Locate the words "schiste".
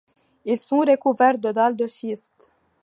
1.85-2.51